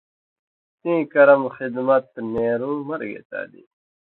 [0.81, 3.63] تیں کرم خدمت نېرُوں مرگے تادی